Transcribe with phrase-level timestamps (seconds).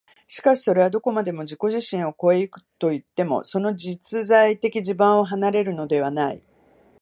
[0.25, 6.41] しかしそれはどこまでも自己自身を越え行くといっても、その実在的地盤を離れるのではない。